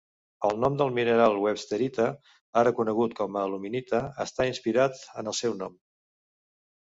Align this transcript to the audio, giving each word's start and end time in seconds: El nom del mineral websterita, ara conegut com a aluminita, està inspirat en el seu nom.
El 0.47 0.55
nom 0.61 0.77
del 0.77 0.93
mineral 0.93 1.35
websterita, 1.41 2.07
ara 2.61 2.71
conegut 2.79 3.13
com 3.19 3.37
a 3.37 3.43
aluminita, 3.49 3.99
està 4.25 4.49
inspirat 4.53 5.03
en 5.23 5.33
el 5.33 5.37
seu 5.41 5.55
nom. 5.61 5.77